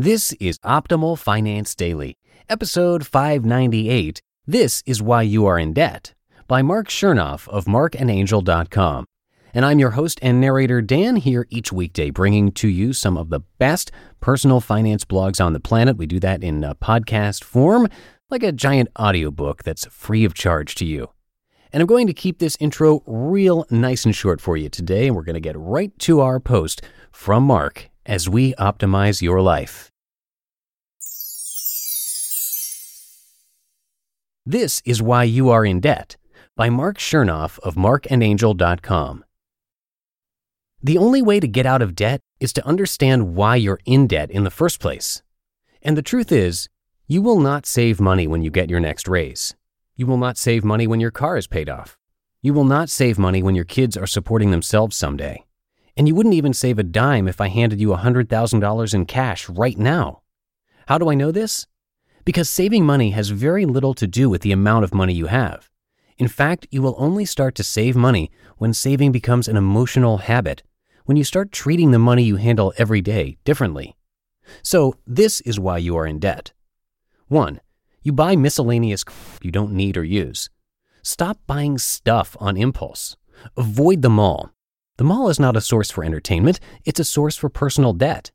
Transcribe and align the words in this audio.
This 0.00 0.32
is 0.34 0.60
Optimal 0.60 1.18
Finance 1.18 1.74
Daily, 1.74 2.18
episode 2.48 3.04
598. 3.04 4.22
This 4.46 4.80
is 4.86 5.02
Why 5.02 5.22
You 5.22 5.44
Are 5.46 5.58
in 5.58 5.72
Debt 5.72 6.14
by 6.46 6.62
Marc 6.62 6.86
Chernoff 6.86 7.48
of 7.48 7.64
marcandangel.com. 7.64 9.06
And 9.52 9.64
I'm 9.64 9.80
your 9.80 9.90
host 9.90 10.20
and 10.22 10.40
narrator, 10.40 10.80
Dan, 10.80 11.16
here 11.16 11.48
each 11.50 11.72
weekday, 11.72 12.10
bringing 12.10 12.52
to 12.52 12.68
you 12.68 12.92
some 12.92 13.16
of 13.16 13.30
the 13.30 13.40
best 13.58 13.90
personal 14.20 14.60
finance 14.60 15.04
blogs 15.04 15.44
on 15.44 15.52
the 15.52 15.58
planet. 15.58 15.96
We 15.96 16.06
do 16.06 16.20
that 16.20 16.44
in 16.44 16.62
a 16.62 16.76
podcast 16.76 17.42
form, 17.42 17.88
like 18.30 18.44
a 18.44 18.52
giant 18.52 18.90
audiobook 18.96 19.64
that's 19.64 19.86
free 19.86 20.24
of 20.24 20.32
charge 20.32 20.76
to 20.76 20.84
you. 20.84 21.10
And 21.72 21.80
I'm 21.80 21.88
going 21.88 22.06
to 22.06 22.14
keep 22.14 22.38
this 22.38 22.56
intro 22.60 23.02
real 23.04 23.66
nice 23.68 24.04
and 24.04 24.14
short 24.14 24.40
for 24.40 24.56
you 24.56 24.68
today, 24.68 25.08
and 25.08 25.16
we're 25.16 25.24
going 25.24 25.34
to 25.34 25.40
get 25.40 25.58
right 25.58 25.90
to 25.98 26.20
our 26.20 26.38
post 26.38 26.82
from 27.10 27.42
Marc 27.42 27.90
as 28.08 28.28
we 28.28 28.54
optimize 28.54 29.22
your 29.22 29.42
life. 29.42 29.92
This 34.46 34.80
is 34.86 35.02
Why 35.02 35.24
You 35.24 35.50
Are 35.50 35.64
in 35.64 35.78
Debt 35.78 36.16
by 36.56 36.70
Marc 36.70 36.96
Chernoff 36.96 37.58
of 37.58 37.74
marcandangel.com. 37.74 39.24
The 40.82 40.96
only 40.96 41.20
way 41.20 41.38
to 41.38 41.46
get 41.46 41.66
out 41.66 41.82
of 41.82 41.94
debt 41.94 42.20
is 42.40 42.54
to 42.54 42.66
understand 42.66 43.34
why 43.34 43.56
you're 43.56 43.80
in 43.84 44.06
debt 44.06 44.30
in 44.30 44.44
the 44.44 44.50
first 44.50 44.80
place. 44.80 45.22
And 45.82 45.96
the 45.96 46.02
truth 46.02 46.32
is, 46.32 46.68
you 47.06 47.20
will 47.20 47.40
not 47.40 47.66
save 47.66 48.00
money 48.00 48.26
when 48.26 48.42
you 48.42 48.50
get 48.50 48.70
your 48.70 48.80
next 48.80 49.06
raise. 49.06 49.54
You 49.96 50.06
will 50.06 50.16
not 50.16 50.38
save 50.38 50.64
money 50.64 50.86
when 50.86 51.00
your 51.00 51.10
car 51.10 51.36
is 51.36 51.46
paid 51.46 51.68
off. 51.68 51.98
You 52.40 52.54
will 52.54 52.64
not 52.64 52.88
save 52.88 53.18
money 53.18 53.42
when 53.42 53.54
your 53.54 53.64
kids 53.64 53.96
are 53.96 54.06
supporting 54.06 54.50
themselves 54.50 54.96
someday. 54.96 55.44
And 55.98 56.06
you 56.06 56.14
wouldn't 56.14 56.36
even 56.36 56.52
save 56.52 56.78
a 56.78 56.84
dime 56.84 57.26
if 57.26 57.40
I 57.40 57.48
handed 57.48 57.80
you 57.80 57.88
$100,000 57.88 58.94
in 58.94 59.04
cash 59.04 59.48
right 59.48 59.76
now. 59.76 60.22
How 60.86 60.96
do 60.96 61.10
I 61.10 61.16
know 61.16 61.32
this? 61.32 61.66
Because 62.24 62.48
saving 62.48 62.86
money 62.86 63.10
has 63.10 63.30
very 63.30 63.66
little 63.66 63.94
to 63.94 64.06
do 64.06 64.30
with 64.30 64.42
the 64.42 64.52
amount 64.52 64.84
of 64.84 64.94
money 64.94 65.12
you 65.12 65.26
have. 65.26 65.68
In 66.16 66.28
fact, 66.28 66.68
you 66.70 66.82
will 66.82 66.94
only 66.98 67.24
start 67.24 67.56
to 67.56 67.64
save 67.64 67.96
money 67.96 68.30
when 68.58 68.72
saving 68.72 69.10
becomes 69.10 69.48
an 69.48 69.56
emotional 69.56 70.18
habit, 70.18 70.62
when 71.06 71.16
you 71.16 71.24
start 71.24 71.50
treating 71.50 71.90
the 71.90 71.98
money 71.98 72.22
you 72.22 72.36
handle 72.36 72.72
every 72.78 73.00
day 73.00 73.36
differently. 73.44 73.96
So, 74.62 74.94
this 75.04 75.40
is 75.40 75.58
why 75.58 75.78
you 75.78 75.96
are 75.96 76.06
in 76.06 76.20
debt. 76.20 76.52
1. 77.26 77.60
You 78.02 78.12
buy 78.12 78.36
miscellaneous 78.36 79.04
you 79.42 79.50
don't 79.50 79.72
need 79.72 79.96
or 79.96 80.04
use. 80.04 80.48
Stop 81.02 81.38
buying 81.48 81.76
stuff 81.76 82.36
on 82.38 82.56
impulse. 82.56 83.16
Avoid 83.56 84.02
the 84.02 84.10
mall. 84.10 84.52
The 84.98 85.04
mall 85.04 85.28
is 85.28 85.38
not 85.38 85.56
a 85.56 85.60
source 85.60 85.92
for 85.92 86.02
entertainment, 86.02 86.58
it's 86.84 86.98
a 86.98 87.04
source 87.04 87.36
for 87.36 87.48
personal 87.48 87.92
debt. 87.92 88.32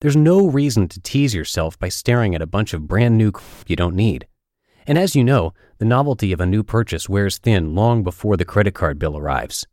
There's 0.00 0.16
no 0.16 0.46
reason 0.46 0.88
to 0.88 1.00
tease 1.00 1.34
yourself 1.34 1.78
by 1.78 1.90
staring 1.90 2.34
at 2.34 2.40
a 2.40 2.46
bunch 2.46 2.72
of 2.72 2.88
brand 2.88 3.18
new 3.18 3.30
crap 3.30 3.68
you 3.68 3.76
don't 3.76 3.94
need. 3.94 4.26
And 4.86 4.96
as 4.96 5.14
you 5.14 5.22
know, 5.22 5.52
the 5.76 5.84
novelty 5.84 6.32
of 6.32 6.40
a 6.40 6.46
new 6.46 6.62
purchase 6.62 7.06
wears 7.06 7.36
thin 7.36 7.74
long 7.74 8.02
before 8.02 8.38
the 8.38 8.46
credit 8.46 8.74
card 8.74 8.98
bill 8.98 9.18
arrives. 9.18 9.66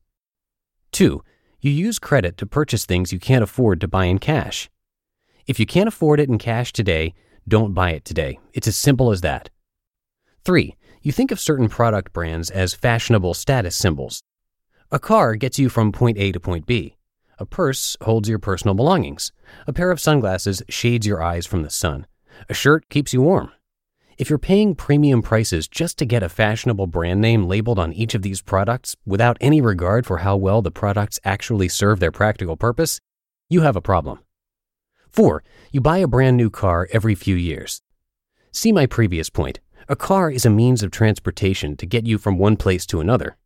2. 0.91 1.23
You 1.61 1.71
use 1.71 1.97
credit 1.97 2.35
to 2.39 2.45
purchase 2.45 2.85
things 2.85 3.13
you 3.13 3.19
can't 3.19 3.43
afford 3.43 3.79
to 3.79 3.87
buy 3.87 4.05
in 4.05 4.19
cash. 4.19 4.69
If 5.47 5.61
you 5.61 5.65
can't 5.65 5.87
afford 5.87 6.19
it 6.19 6.27
in 6.27 6.39
cash 6.39 6.73
today, 6.73 7.13
don't 7.47 7.73
buy 7.73 7.91
it 7.91 8.03
today. 8.03 8.37
It's 8.51 8.67
as 8.67 8.75
simple 8.75 9.11
as 9.11 9.21
that. 9.21 9.49
3. 10.43 10.75
You 11.01 11.13
think 11.13 11.31
of 11.31 11.39
certain 11.39 11.69
product 11.69 12.11
brands 12.11 12.49
as 12.49 12.73
fashionable 12.73 13.33
status 13.33 13.77
symbols. 13.77 14.23
A 14.93 14.99
car 14.99 15.33
gets 15.33 15.57
you 15.57 15.69
from 15.69 15.91
point 15.91 16.19
A 16.19 16.31
to 16.31 16.39
point 16.39 16.67
B. 16.67 16.97
A 17.39 17.47
purse 17.47 17.97
holds 18.01 18.29
your 18.29 18.37
personal 18.37 18.75
belongings. 18.75 19.31
A 19.65 19.73
pair 19.73 19.89
of 19.89 19.99
sunglasses 19.99 20.61
shades 20.69 21.07
your 21.07 21.19
eyes 21.19 21.47
from 21.47 21.63
the 21.63 21.71
sun. 21.71 22.05
A 22.47 22.53
shirt 22.53 22.87
keeps 22.89 23.11
you 23.11 23.23
warm. 23.23 23.51
If 24.19 24.29
you're 24.29 24.37
paying 24.37 24.75
premium 24.75 25.23
prices 25.23 25.67
just 25.67 25.97
to 25.97 26.05
get 26.05 26.21
a 26.21 26.29
fashionable 26.29 26.85
brand 26.85 27.19
name 27.19 27.45
labeled 27.45 27.79
on 27.79 27.91
each 27.91 28.13
of 28.13 28.21
these 28.21 28.43
products 28.43 28.95
without 29.03 29.35
any 29.41 29.61
regard 29.61 30.05
for 30.05 30.19
how 30.19 30.35
well 30.35 30.61
the 30.61 30.69
products 30.69 31.19
actually 31.23 31.69
serve 31.69 31.99
their 31.99 32.11
practical 32.11 32.55
purpose, 32.55 32.99
you 33.49 33.61
have 33.61 33.75
a 33.75 33.81
problem. 33.81 34.19
4. 35.09 35.43
You 35.71 35.81
buy 35.81 35.97
a 35.97 36.07
brand 36.07 36.37
new 36.37 36.51
car 36.51 36.87
every 36.91 37.15
few 37.15 37.35
years. 37.35 37.81
See 38.51 38.71
my 38.71 38.85
previous 38.85 39.31
point. 39.31 39.59
A 39.89 39.95
car 39.95 40.29
is 40.29 40.45
a 40.45 40.51
means 40.51 40.83
of 40.83 40.91
transportation 40.91 41.75
to 41.77 41.87
get 41.87 42.05
you 42.05 42.19
from 42.19 42.37
one 42.37 42.57
place 42.57 42.85
to 42.85 43.01
another. 43.01 43.37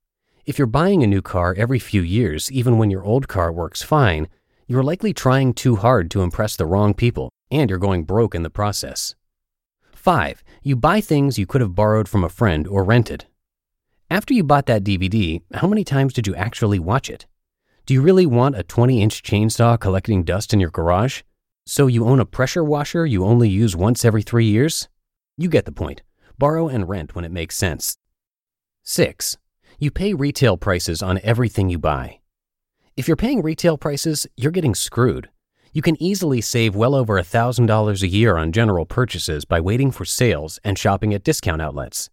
If 0.48 0.58
you're 0.58 0.66
buying 0.66 1.04
a 1.04 1.08
new 1.08 1.22
car 1.22 1.54
every 1.58 1.78
few 1.78 2.02
years, 2.02 2.50
even 2.54 2.78
when 2.78 2.90
your 2.90 3.04
old 3.04 3.28
car 3.28 3.52
works 3.52 3.82
fine, 3.82 4.30
you're 4.66 4.82
likely 4.82 5.14
trying 5.14 5.54
too 5.54 5.76
hard 5.76 6.10
to 6.12 6.22
impress 6.22 6.56
the 6.56 6.66
wrong 6.66 6.94
people, 6.94 7.30
and 7.52 7.70
you're 7.70 7.78
going 7.78 8.06
broke 8.06 8.34
in 8.34 8.44
the 8.44 8.50
process. 8.50 9.14
5. 9.94 10.46
You 10.64 10.78
buy 10.78 11.02
things 11.02 11.38
you 11.38 11.46
could 11.46 11.60
have 11.60 11.76
borrowed 11.76 12.08
from 12.08 12.24
a 12.24 12.30
friend 12.30 12.66
or 12.66 12.86
rented. 12.86 13.26
After 14.10 14.34
you 14.34 14.42
bought 14.42 14.68
that 14.68 14.86
DVD, 14.86 15.42
how 15.54 15.68
many 15.68 15.84
times 15.84 16.14
did 16.14 16.28
you 16.28 16.36
actually 16.36 16.80
watch 16.80 17.10
it? 17.10 17.28
Do 17.86 17.94
you 17.94 18.02
really 18.02 18.26
want 18.26 18.58
a 18.58 18.64
20 18.64 19.02
inch 19.04 19.24
chainsaw 19.24 19.78
collecting 19.78 20.24
dust 20.24 20.54
in 20.54 20.62
your 20.62 20.72
garage? 20.72 21.24
So 21.66 21.88
you 21.88 22.06
own 22.06 22.22
a 22.22 22.26
pressure 22.26 22.64
washer 22.64 23.06
you 23.06 23.26
only 23.26 23.50
use 23.50 23.76
once 23.76 24.06
every 24.06 24.22
three 24.22 24.46
years? 24.46 24.88
You 25.38 25.50
get 25.50 25.66
the 25.66 25.74
point. 25.74 26.04
Borrow 26.38 26.70
and 26.70 26.88
rent 26.88 27.16
when 27.16 27.26
it 27.26 27.34
makes 27.34 27.58
sense. 27.58 27.98
6. 28.84 29.36
You 29.80 29.92
pay 29.92 30.16
retail 30.16 30.58
prices 30.58 31.04
on 31.04 31.20
everything 31.22 31.70
you 31.70 31.78
buy. 31.78 32.18
If 32.96 33.08
you're 33.08 33.16
paying 33.16 33.44
retail 33.44 33.78
prices, 33.78 34.26
you're 34.36 34.52
getting 34.52 34.74
screwed. 34.74 35.30
You 35.72 35.84
can 35.84 36.02
easily 36.02 36.42
save 36.42 36.76
well 36.76 36.96
over 36.96 37.22
$1,000 37.22 38.02
a 38.02 38.08
year 38.08 38.38
on 38.38 38.52
general 38.52 38.88
purchases 38.88 39.46
by 39.46 39.62
waiting 39.62 39.92
for 39.92 40.04
sales 40.04 40.60
and 40.64 40.80
shopping 40.80 41.14
at 41.14 41.24
discount 41.24 41.62
outlets. 41.62 42.10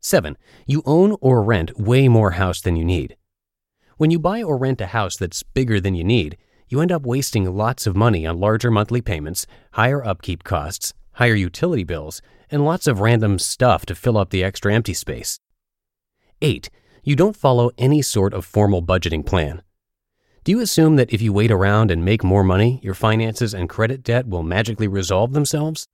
7. 0.00 0.36
You 0.66 0.82
own 0.84 1.16
or 1.22 1.42
rent 1.42 1.80
way 1.80 2.08
more 2.08 2.32
house 2.32 2.60
than 2.60 2.76
you 2.76 2.84
need. 2.84 3.16
When 3.96 4.10
you 4.10 4.18
buy 4.18 4.42
or 4.42 4.58
rent 4.58 4.82
a 4.82 4.88
house 4.88 5.16
that's 5.16 5.42
bigger 5.42 5.80
than 5.80 5.94
you 5.94 6.04
need, 6.04 6.36
you 6.68 6.82
end 6.82 6.92
up 6.92 7.06
wasting 7.06 7.50
lots 7.56 7.86
of 7.86 7.96
money 7.96 8.26
on 8.26 8.38
larger 8.38 8.70
monthly 8.70 9.00
payments, 9.00 9.46
higher 9.72 10.04
upkeep 10.04 10.44
costs, 10.44 10.92
higher 11.12 11.34
utility 11.34 11.84
bills, 11.84 12.20
and 12.50 12.66
lots 12.66 12.86
of 12.86 13.00
random 13.00 13.38
stuff 13.38 13.86
to 13.86 13.94
fill 13.94 14.18
up 14.18 14.28
the 14.28 14.44
extra 14.44 14.74
empty 14.74 14.92
space. 14.92 15.40
8. 16.42 16.68
You 17.02 17.16
don't 17.16 17.36
follow 17.36 17.70
any 17.78 18.02
sort 18.02 18.34
of 18.34 18.44
formal 18.44 18.82
budgeting 18.82 19.24
plan. 19.24 19.62
Do 20.44 20.52
you 20.52 20.60
assume 20.60 20.96
that 20.96 21.12
if 21.12 21.22
you 21.22 21.32
wait 21.32 21.50
around 21.50 21.90
and 21.90 22.04
make 22.04 22.22
more 22.22 22.44
money, 22.44 22.78
your 22.82 22.94
finances 22.94 23.54
and 23.54 23.68
credit 23.68 24.02
debt 24.02 24.28
will 24.28 24.42
magically 24.42 24.86
resolve 24.86 25.32
themselves? 25.32 25.88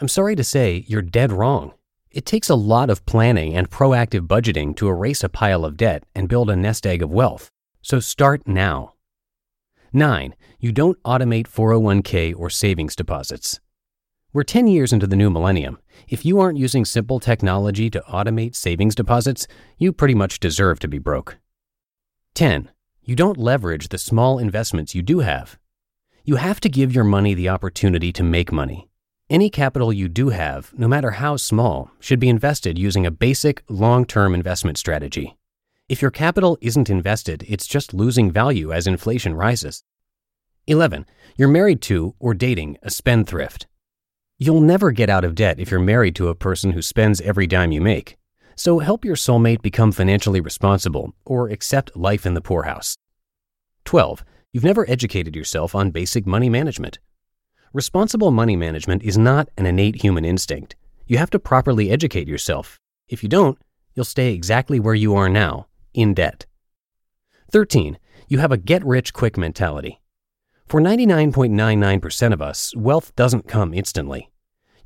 I'm 0.00 0.08
sorry 0.08 0.36
to 0.36 0.44
say, 0.44 0.84
you're 0.86 1.02
dead 1.02 1.32
wrong. 1.32 1.74
It 2.10 2.24
takes 2.24 2.48
a 2.48 2.54
lot 2.54 2.88
of 2.88 3.04
planning 3.04 3.54
and 3.54 3.70
proactive 3.70 4.26
budgeting 4.26 4.74
to 4.76 4.88
erase 4.88 5.22
a 5.22 5.28
pile 5.28 5.64
of 5.64 5.76
debt 5.76 6.04
and 6.14 6.28
build 6.28 6.50
a 6.50 6.56
nest 6.56 6.86
egg 6.86 7.02
of 7.02 7.10
wealth. 7.10 7.50
So 7.82 8.00
start 8.00 8.46
now. 8.46 8.94
9. 9.92 10.34
You 10.58 10.72
don't 10.72 11.02
automate 11.02 11.48
401k 11.48 12.34
or 12.36 12.48
savings 12.48 12.96
deposits. 12.96 13.60
We're 14.32 14.44
10 14.44 14.68
years 14.68 14.92
into 14.92 15.08
the 15.08 15.16
new 15.16 15.28
millennium. 15.28 15.78
If 16.08 16.24
you 16.24 16.38
aren't 16.38 16.56
using 16.56 16.84
simple 16.84 17.18
technology 17.18 17.90
to 17.90 18.00
automate 18.02 18.54
savings 18.54 18.94
deposits, 18.94 19.48
you 19.76 19.92
pretty 19.92 20.14
much 20.14 20.38
deserve 20.38 20.78
to 20.80 20.88
be 20.88 20.98
broke. 20.98 21.38
10. 22.34 22.70
You 23.02 23.16
don't 23.16 23.36
leverage 23.36 23.88
the 23.88 23.98
small 23.98 24.38
investments 24.38 24.94
you 24.94 25.02
do 25.02 25.18
have. 25.18 25.58
You 26.22 26.36
have 26.36 26.60
to 26.60 26.68
give 26.68 26.94
your 26.94 27.02
money 27.02 27.34
the 27.34 27.48
opportunity 27.48 28.12
to 28.12 28.22
make 28.22 28.52
money. 28.52 28.88
Any 29.28 29.50
capital 29.50 29.92
you 29.92 30.08
do 30.08 30.28
have, 30.28 30.72
no 30.78 30.86
matter 30.86 31.10
how 31.10 31.36
small, 31.36 31.90
should 31.98 32.20
be 32.20 32.28
invested 32.28 32.78
using 32.78 33.04
a 33.04 33.10
basic, 33.10 33.64
long 33.68 34.04
term 34.04 34.32
investment 34.32 34.78
strategy. 34.78 35.36
If 35.88 36.00
your 36.00 36.12
capital 36.12 36.56
isn't 36.60 36.88
invested, 36.88 37.44
it's 37.48 37.66
just 37.66 37.92
losing 37.92 38.30
value 38.30 38.72
as 38.72 38.86
inflation 38.86 39.34
rises. 39.34 39.82
11. 40.68 41.04
You're 41.36 41.48
married 41.48 41.82
to 41.82 42.14
or 42.20 42.32
dating 42.32 42.76
a 42.84 42.90
spendthrift. 42.90 43.66
You'll 44.42 44.62
never 44.62 44.90
get 44.90 45.10
out 45.10 45.22
of 45.22 45.34
debt 45.34 45.60
if 45.60 45.70
you're 45.70 45.80
married 45.80 46.16
to 46.16 46.28
a 46.28 46.34
person 46.34 46.70
who 46.70 46.80
spends 46.80 47.20
every 47.20 47.46
dime 47.46 47.72
you 47.72 47.82
make. 47.82 48.16
So 48.56 48.78
help 48.78 49.04
your 49.04 49.14
soulmate 49.14 49.60
become 49.60 49.92
financially 49.92 50.40
responsible 50.40 51.12
or 51.26 51.50
accept 51.50 51.94
life 51.94 52.24
in 52.24 52.32
the 52.32 52.40
poorhouse. 52.40 52.96
12. 53.84 54.24
You've 54.50 54.64
never 54.64 54.88
educated 54.88 55.36
yourself 55.36 55.74
on 55.74 55.90
basic 55.90 56.26
money 56.26 56.48
management. 56.48 57.00
Responsible 57.74 58.30
money 58.30 58.56
management 58.56 59.02
is 59.02 59.18
not 59.18 59.50
an 59.58 59.66
innate 59.66 60.02
human 60.02 60.24
instinct. 60.24 60.74
You 61.06 61.18
have 61.18 61.28
to 61.30 61.38
properly 61.38 61.90
educate 61.90 62.26
yourself. 62.26 62.78
If 63.08 63.22
you 63.22 63.28
don't, 63.28 63.58
you'll 63.94 64.06
stay 64.06 64.32
exactly 64.32 64.80
where 64.80 64.94
you 64.94 65.14
are 65.16 65.28
now, 65.28 65.66
in 65.92 66.14
debt. 66.14 66.46
13. 67.52 67.98
You 68.26 68.38
have 68.38 68.52
a 68.52 68.56
get 68.56 68.82
rich 68.86 69.12
quick 69.12 69.36
mentality. 69.36 69.99
For 70.70 70.80
99.99% 70.80 72.32
of 72.32 72.40
us, 72.40 72.76
wealth 72.76 73.12
doesn't 73.16 73.48
come 73.48 73.74
instantly. 73.74 74.30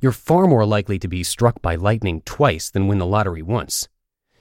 You're 0.01 0.11
far 0.11 0.47
more 0.47 0.65
likely 0.65 0.97
to 0.97 1.07
be 1.07 1.21
struck 1.21 1.61
by 1.61 1.75
lightning 1.75 2.23
twice 2.25 2.71
than 2.71 2.87
win 2.87 2.97
the 2.97 3.05
lottery 3.05 3.43
once. 3.43 3.87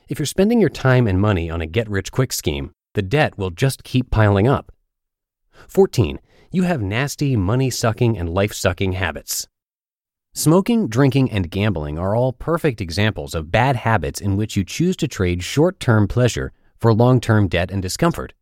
If 0.09 0.19
you're 0.19 0.25
spending 0.25 0.59
your 0.59 0.71
time 0.71 1.07
and 1.07 1.21
money 1.21 1.51
on 1.51 1.61
a 1.61 1.67
get 1.67 1.87
rich 1.91 2.11
quick 2.11 2.33
scheme, 2.33 2.73
the 2.95 3.03
debt 3.03 3.37
will 3.37 3.51
just 3.51 3.85
keep 3.85 4.11
piling 4.11 4.49
up. 4.49 4.73
14 5.69 6.19
you 6.51 6.63
have 6.63 6.81
nasty, 6.81 7.37
money 7.37 7.69
sucking, 7.69 8.17
and 8.17 8.33
life 8.33 8.55
sucking 8.55 8.93
habits. 8.93 9.47
Smoking, 10.33 10.89
drinking, 10.89 11.31
and 11.31 11.51
gambling 11.51 11.99
are 11.99 12.17
all 12.17 12.33
perfect 12.33 12.81
examples 12.81 13.35
of 13.35 13.51
bad 13.51 13.77
habits 13.77 14.19
in 14.19 14.39
which 14.39 14.57
you 14.57 14.65
choose 14.65 14.97
to 14.97 15.07
trade 15.07 15.43
short 15.43 15.79
term 15.79 16.09
pleasure 16.09 16.53
for 16.79 16.95
long 16.95 17.21
term 17.21 17.49
debt 17.49 17.71
and 17.71 17.83
discomfort. 17.83 18.33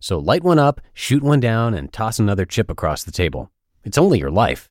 So 0.00 0.18
light 0.18 0.44
one 0.44 0.58
up, 0.58 0.80
shoot 0.94 1.22
one 1.22 1.40
down, 1.40 1.74
and 1.74 1.92
toss 1.92 2.18
another 2.18 2.44
chip 2.44 2.70
across 2.70 3.02
the 3.02 3.12
table. 3.12 3.50
It's 3.84 3.98
only 3.98 4.18
your 4.18 4.30
life. 4.30 4.68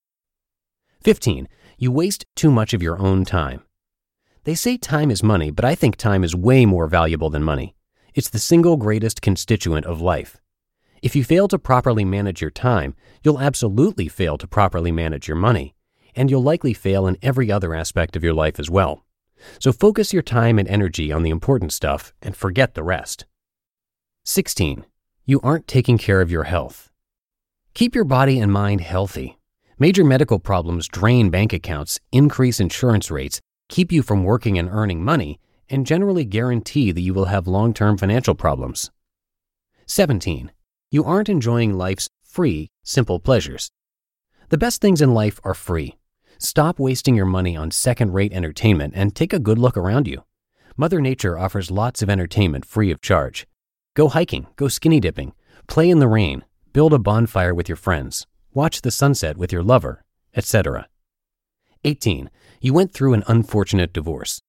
15. 1.03 1.47
You 1.77 1.91
waste 1.91 2.25
too 2.35 2.51
much 2.51 2.73
of 2.73 2.81
your 2.81 2.99
own 2.99 3.25
time. 3.25 3.61
They 4.43 4.55
say 4.55 4.77
time 4.77 5.11
is 5.11 5.21
money, 5.21 5.51
but 5.51 5.65
I 5.65 5.75
think 5.75 5.95
time 5.95 6.23
is 6.23 6.35
way 6.35 6.65
more 6.65 6.87
valuable 6.87 7.29
than 7.29 7.43
money. 7.43 7.75
It's 8.13 8.29
the 8.29 8.39
single 8.39 8.77
greatest 8.77 9.21
constituent 9.21 9.85
of 9.85 10.01
life. 10.01 10.37
If 11.01 11.15
you 11.15 11.23
fail 11.23 11.47
to 11.49 11.59
properly 11.59 12.05
manage 12.05 12.41
your 12.41 12.49
time, 12.49 12.95
you'll 13.23 13.39
absolutely 13.39 14.07
fail 14.07 14.37
to 14.37 14.47
properly 14.47 14.91
manage 14.91 15.27
your 15.27 15.37
money, 15.37 15.75
and 16.15 16.31
you'll 16.31 16.41
likely 16.41 16.73
fail 16.73 17.05
in 17.05 17.17
every 17.21 17.51
other 17.51 17.75
aspect 17.75 18.15
of 18.15 18.23
your 18.23 18.33
life 18.33 18.59
as 18.59 18.69
well. 18.69 19.05
So 19.59 19.71
focus 19.71 20.13
your 20.13 20.23
time 20.23 20.57
and 20.57 20.67
energy 20.67 21.11
on 21.11 21.23
the 21.23 21.29
important 21.29 21.71
stuff 21.71 22.13
and 22.21 22.35
forget 22.35 22.73
the 22.73 22.83
rest. 22.83 23.25
16. 24.23 24.85
You 25.29 25.41
aren't 25.43 25.67
taking 25.67 25.97
care 25.97 26.21
of 26.21 26.31
your 26.31 26.45
health. 26.45 26.89
Keep 27.73 27.95
your 27.95 28.05
body 28.05 28.39
and 28.39 28.49
mind 28.49 28.79
healthy. 28.79 29.37
Major 29.77 30.05
medical 30.05 30.39
problems 30.39 30.87
drain 30.87 31.29
bank 31.29 31.51
accounts, 31.51 31.99
increase 32.13 32.61
insurance 32.61 33.11
rates, 33.11 33.41
keep 33.67 33.91
you 33.91 34.01
from 34.01 34.23
working 34.23 34.57
and 34.57 34.69
earning 34.71 35.03
money, 35.03 35.37
and 35.69 35.85
generally 35.85 36.23
guarantee 36.23 36.93
that 36.93 37.01
you 37.01 37.13
will 37.13 37.25
have 37.25 37.45
long 37.45 37.73
term 37.73 37.97
financial 37.97 38.35
problems. 38.35 38.89
17 39.85 40.51
you 40.91 41.03
aren't 41.03 41.27
enjoying 41.27 41.73
life's 41.77 42.07
free, 42.23 42.69
simple 42.81 43.19
pleasures. 43.19 43.69
The 44.47 44.57
best 44.57 44.79
things 44.79 45.01
in 45.01 45.13
life 45.13 45.41
are 45.43 45.53
free. 45.53 45.97
Stop 46.37 46.79
wasting 46.79 47.15
your 47.15 47.25
money 47.25 47.57
on 47.57 47.71
second 47.71 48.13
rate 48.13 48.31
entertainment 48.31 48.93
and 48.95 49.13
take 49.13 49.33
a 49.33 49.39
good 49.39 49.57
look 49.57 49.75
around 49.75 50.07
you. 50.07 50.23
Mother 50.77 51.01
Nature 51.01 51.37
offers 51.37 51.69
lots 51.69 52.01
of 52.01 52.09
entertainment 52.09 52.63
free 52.63 52.91
of 52.91 53.01
charge. 53.01 53.45
Go 53.97 54.09
hiking, 54.09 54.45
go 54.57 54.67
skinny 54.67 54.99
dipping, 54.99 55.33
play 55.65 55.89
in 55.89 55.97
the 55.97 56.07
rain, 56.07 56.45
build 56.71 56.93
a 56.93 56.99
bonfire 56.99 57.51
with 57.51 57.67
your 57.67 57.75
friends, 57.75 58.27
watch 58.53 58.83
the 58.83 58.91
sunset 58.91 59.37
with 59.37 59.51
your 59.51 59.63
lover, 59.63 60.03
etc. 60.35 60.87
18. 61.83 62.29
You 62.61 62.73
went 62.75 62.93
through 62.93 63.15
an 63.15 63.23
unfortunate 63.25 63.93
divorce. 63.93 64.39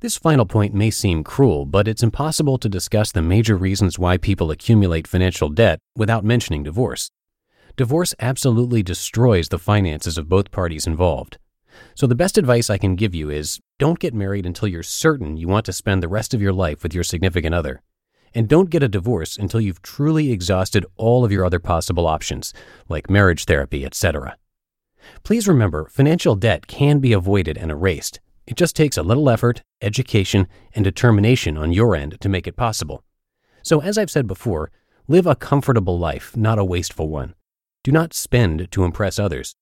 This 0.00 0.16
final 0.16 0.46
point 0.46 0.72
may 0.72 0.88
seem 0.88 1.22
cruel, 1.22 1.66
but 1.66 1.86
it's 1.86 2.02
impossible 2.02 2.56
to 2.56 2.68
discuss 2.70 3.12
the 3.12 3.20
major 3.20 3.58
reasons 3.58 3.98
why 3.98 4.16
people 4.16 4.50
accumulate 4.50 5.06
financial 5.06 5.50
debt 5.50 5.78
without 5.94 6.24
mentioning 6.24 6.62
divorce. 6.62 7.10
Divorce 7.76 8.14
absolutely 8.20 8.82
destroys 8.82 9.50
the 9.50 9.58
finances 9.58 10.16
of 10.16 10.30
both 10.30 10.50
parties 10.50 10.86
involved. 10.86 11.36
So, 11.94 12.06
the 12.06 12.14
best 12.14 12.38
advice 12.38 12.70
I 12.70 12.78
can 12.78 12.96
give 12.96 13.14
you 13.14 13.28
is 13.28 13.60
don't 13.78 13.98
get 13.98 14.14
married 14.14 14.46
until 14.46 14.68
you're 14.68 14.82
certain 14.82 15.36
you 15.36 15.46
want 15.46 15.66
to 15.66 15.74
spend 15.74 16.02
the 16.02 16.08
rest 16.08 16.32
of 16.32 16.40
your 16.40 16.54
life 16.54 16.82
with 16.82 16.94
your 16.94 17.04
significant 17.04 17.54
other. 17.54 17.82
And 18.34 18.48
don't 18.48 18.70
get 18.70 18.82
a 18.82 18.88
divorce 18.88 19.36
until 19.36 19.60
you've 19.60 19.82
truly 19.82 20.32
exhausted 20.32 20.86
all 20.96 21.24
of 21.24 21.32
your 21.32 21.44
other 21.44 21.58
possible 21.58 22.06
options, 22.06 22.54
like 22.88 23.10
marriage 23.10 23.44
therapy, 23.44 23.84
etc. 23.84 24.36
Please 25.22 25.48
remember, 25.48 25.88
financial 25.88 26.34
debt 26.34 26.66
can 26.66 26.98
be 26.98 27.12
avoided 27.12 27.58
and 27.58 27.70
erased, 27.70 28.20
it 28.46 28.56
just 28.56 28.74
takes 28.74 28.96
a 28.96 29.02
little 29.02 29.30
effort, 29.30 29.62
education, 29.80 30.48
and 30.74 30.84
determination 30.84 31.56
on 31.56 31.72
your 31.72 31.94
end 31.94 32.20
to 32.20 32.28
make 32.28 32.46
it 32.46 32.56
possible. 32.56 33.04
So, 33.62 33.80
as 33.80 33.96
I've 33.96 34.10
said 34.10 34.26
before, 34.26 34.70
live 35.06 35.26
a 35.26 35.36
comfortable 35.36 35.98
life, 35.98 36.36
not 36.36 36.58
a 36.58 36.64
wasteful 36.64 37.08
one. 37.08 37.34
Do 37.84 37.92
not 37.92 38.14
spend 38.14 38.70
to 38.72 38.84
impress 38.84 39.18
others. 39.18 39.54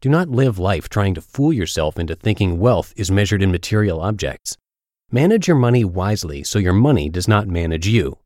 Do 0.00 0.08
not 0.08 0.28
live 0.28 0.58
life 0.58 0.88
trying 0.88 1.14
to 1.14 1.20
fool 1.20 1.52
yourself 1.52 1.98
into 1.98 2.14
thinking 2.14 2.60
wealth 2.60 2.92
is 2.96 3.10
measured 3.10 3.42
in 3.42 3.50
material 3.50 4.00
objects. 4.00 4.56
Manage 5.10 5.48
your 5.48 5.56
money 5.56 5.86
wisely 5.86 6.44
so 6.44 6.58
your 6.58 6.74
money 6.74 7.08
does 7.08 7.26
not 7.26 7.48
manage 7.48 7.86
you. 7.88 8.18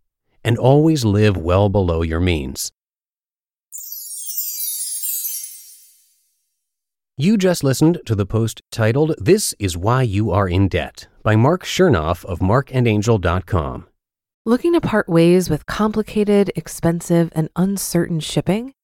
And 0.42 0.58
always 0.58 1.04
live 1.04 1.36
well 1.36 1.68
below 1.68 2.02
your 2.02 2.18
means. 2.18 2.72
You 7.16 7.36
just 7.36 7.62
listened 7.62 8.00
to 8.06 8.16
the 8.16 8.26
post 8.26 8.62
titled 8.72 9.14
This 9.16 9.54
is 9.60 9.76
Why 9.76 10.02
You 10.02 10.32
Are 10.32 10.48
in 10.48 10.66
Debt 10.66 11.06
by 11.22 11.36
Marc 11.36 11.62
Chernoff 11.62 12.24
of 12.24 12.40
marcandangel.com. 12.40 13.86
Looking 14.44 14.72
to 14.72 14.80
part 14.80 15.08
ways 15.08 15.48
with 15.48 15.66
complicated, 15.66 16.50
expensive, 16.56 17.30
and 17.36 17.48
uncertain 17.54 18.18
shipping? 18.18 18.74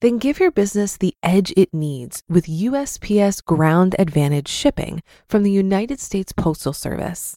Then 0.00 0.18
give 0.18 0.38
your 0.38 0.52
business 0.52 0.96
the 0.96 1.16
edge 1.24 1.52
it 1.56 1.74
needs 1.74 2.22
with 2.28 2.46
USPS 2.46 3.44
Ground 3.44 3.96
Advantage 3.98 4.46
shipping 4.46 5.02
from 5.28 5.42
the 5.42 5.50
United 5.50 5.98
States 5.98 6.32
Postal 6.32 6.72
Service. 6.72 7.36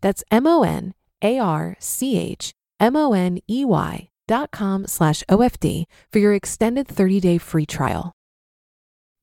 That's 0.00 0.24
M 0.30 0.46
O 0.46 0.62
N 0.62 0.94
A 1.22 1.38
R 1.38 1.76
C 1.78 2.18
H 2.18 2.52
M 2.80 2.96
O 2.96 3.12
N 3.12 3.38
E 3.48 3.64
Y 3.64 4.08
dot 4.26 4.50
com 4.50 4.86
slash 4.86 5.22
OFD 5.28 5.84
for 6.12 6.18
your 6.18 6.34
extended 6.34 6.88
30 6.88 7.20
day 7.20 7.38
free 7.38 7.66
trial. 7.66 8.12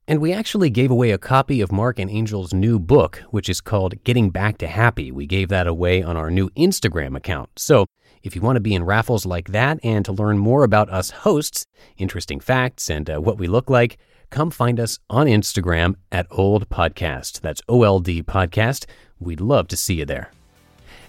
And 0.05 0.19
we 0.19 0.33
actually 0.33 0.69
gave 0.69 0.91
away 0.91 1.11
a 1.11 1.17
copy 1.17 1.61
of 1.61 1.71
Marc 1.71 1.97
and 1.97 2.11
Angel's 2.11 2.53
new 2.53 2.77
book, 2.77 3.23
which 3.29 3.47
is 3.47 3.61
called 3.61 4.03
Getting 4.03 4.31
Back 4.31 4.57
to 4.57 4.67
Happy. 4.67 5.11
We 5.13 5.25
gave 5.25 5.47
that 5.47 5.65
away 5.65 6.03
on 6.03 6.17
our 6.17 6.29
new 6.29 6.49
Instagram 6.51 7.15
account. 7.15 7.51
So 7.55 7.85
if 8.21 8.35
you 8.35 8.41
want 8.41 8.57
to 8.57 8.61
be 8.61 8.75
in 8.75 8.83
raffles 8.83 9.25
like 9.25 9.49
that 9.49 9.79
and 9.81 10.03
to 10.03 10.11
learn 10.11 10.39
more 10.39 10.65
about 10.65 10.89
us 10.89 11.11
hosts, 11.11 11.65
interesting 11.97 12.41
facts, 12.41 12.89
and 12.89 13.09
uh, 13.09 13.21
what 13.21 13.37
we 13.37 13.47
look 13.47 13.69
like, 13.69 13.97
come 14.29 14.51
find 14.51 14.77
us 14.77 14.99
on 15.09 15.27
Instagram 15.27 15.95
at 16.11 16.27
Old 16.29 16.67
Podcast. 16.67 17.39
That's 17.39 17.61
O 17.69 17.83
L 17.83 18.01
D 18.01 18.21
Podcast. 18.21 18.85
We'd 19.19 19.39
love 19.39 19.69
to 19.69 19.77
see 19.77 19.95
you 19.95 20.05
there. 20.05 20.31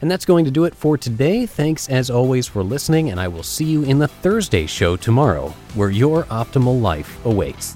And 0.00 0.10
that's 0.10 0.24
going 0.24 0.44
to 0.44 0.50
do 0.50 0.64
it 0.64 0.74
for 0.74 0.98
today. 0.98 1.46
Thanks 1.46 1.88
as 1.88 2.10
always 2.10 2.46
for 2.46 2.62
listening, 2.62 3.10
and 3.10 3.20
I 3.20 3.28
will 3.28 3.42
see 3.42 3.64
you 3.64 3.84
in 3.84 3.98
the 3.98 4.08
Thursday 4.08 4.66
show 4.66 4.96
tomorrow, 4.96 5.48
where 5.74 5.90
your 5.90 6.24
optimal 6.24 6.80
life 6.80 7.24
awaits. 7.24 7.74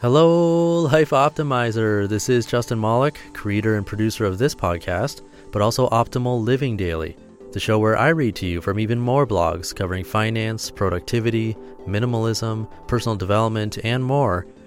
Hello, 0.00 0.80
Life 0.80 1.10
Optimizer. 1.10 2.06
This 2.06 2.28
is 2.28 2.44
Justin 2.44 2.78
Malik, 2.78 3.18
creator 3.32 3.76
and 3.76 3.86
producer 3.86 4.26
of 4.26 4.36
this 4.36 4.54
podcast, 4.54 5.22
but 5.50 5.62
also 5.62 5.88
Optimal 5.88 6.44
Living 6.44 6.76
Daily, 6.76 7.16
the 7.52 7.60
show 7.60 7.78
where 7.78 7.96
I 7.96 8.08
read 8.08 8.36
to 8.36 8.46
you 8.46 8.60
from 8.60 8.78
even 8.78 8.98
more 8.98 9.26
blogs 9.26 9.74
covering 9.74 10.04
finance, 10.04 10.70
productivity, 10.70 11.56
minimalism, 11.86 12.68
personal 12.86 13.16
development, 13.16 13.78
and 13.82 14.04
more 14.04 14.46